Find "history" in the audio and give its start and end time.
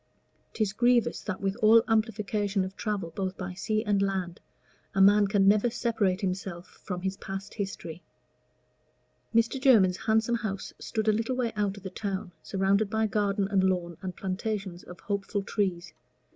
7.53-8.01